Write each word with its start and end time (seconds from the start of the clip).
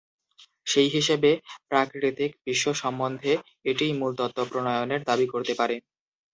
সেই 0.67 0.89
হিসেবে 0.89 1.31
প্রাকৃতিক 1.69 2.31
বিশ্ব 2.45 2.65
সম্বন্ধে 2.81 3.31
এটিই 3.65 3.93
মূল 3.99 4.11
তত্ত্ব 4.19 4.39
প্রণয়নের 4.51 5.01
দাবী 5.09 5.27
করতে 5.33 5.53
পারে। 5.59 5.75